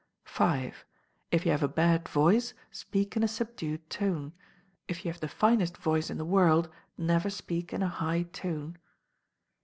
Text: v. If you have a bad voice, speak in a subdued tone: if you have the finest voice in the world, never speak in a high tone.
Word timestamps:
v. 0.25 0.73
If 1.29 1.45
you 1.45 1.51
have 1.51 1.61
a 1.61 1.67
bad 1.67 2.09
voice, 2.09 2.55
speak 2.71 3.15
in 3.15 3.21
a 3.21 3.27
subdued 3.27 3.87
tone: 3.87 4.33
if 4.87 5.05
you 5.05 5.11
have 5.11 5.21
the 5.21 5.27
finest 5.27 5.77
voice 5.77 6.09
in 6.09 6.17
the 6.17 6.25
world, 6.25 6.69
never 6.97 7.29
speak 7.29 7.71
in 7.71 7.83
a 7.83 7.87
high 7.87 8.23
tone. 8.23 8.79